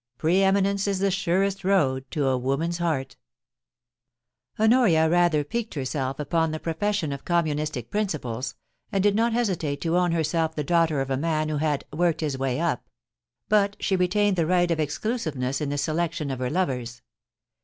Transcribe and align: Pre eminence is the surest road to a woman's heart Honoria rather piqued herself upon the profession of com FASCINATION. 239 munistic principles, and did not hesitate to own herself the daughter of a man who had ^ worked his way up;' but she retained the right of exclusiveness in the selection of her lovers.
Pre 0.17 0.41
eminence 0.41 0.87
is 0.87 0.97
the 0.97 1.11
surest 1.11 1.63
road 1.63 2.09
to 2.09 2.25
a 2.27 2.35
woman's 2.35 2.79
heart 2.79 3.17
Honoria 4.59 5.07
rather 5.07 5.43
piqued 5.43 5.75
herself 5.75 6.17
upon 6.17 6.49
the 6.49 6.59
profession 6.59 7.11
of 7.11 7.23
com 7.23 7.43
FASCINATION. 7.45 7.57
239 7.57 7.57
munistic 7.83 7.91
principles, 7.91 8.55
and 8.91 9.03
did 9.03 9.13
not 9.15 9.33
hesitate 9.33 9.79
to 9.81 9.97
own 9.99 10.11
herself 10.11 10.55
the 10.55 10.63
daughter 10.63 11.01
of 11.01 11.11
a 11.11 11.17
man 11.17 11.49
who 11.49 11.57
had 11.57 11.83
^ 11.93 11.95
worked 11.95 12.21
his 12.21 12.35
way 12.35 12.59
up;' 12.59 12.83
but 13.47 13.75
she 13.79 13.95
retained 13.95 14.37
the 14.37 14.47
right 14.47 14.71
of 14.71 14.79
exclusiveness 14.79 15.61
in 15.61 15.69
the 15.69 15.77
selection 15.77 16.31
of 16.31 16.39
her 16.39 16.49
lovers. 16.49 17.03